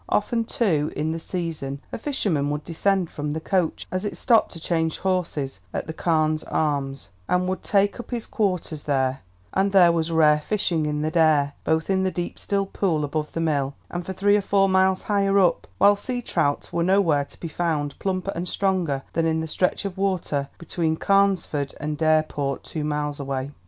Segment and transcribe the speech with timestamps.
[0.09, 4.51] Often, too, in the season, a fisherman would descend from the coach as it stopped
[4.53, 9.19] to change horses at the "Carne's Arms" and would take up his quarters there,
[9.53, 13.33] for there was rare fishing in the Dare, both in the deep still pool above
[13.33, 17.25] the mill and for three or four miles higher up, while sea trout were nowhere
[17.25, 21.95] to be found plumper and stronger than in the stretch of water between Carnesford and
[21.95, 23.51] Dareport, two miles away.